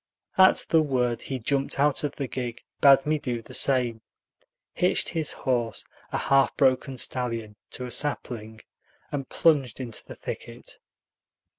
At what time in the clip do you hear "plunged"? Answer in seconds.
9.29-9.79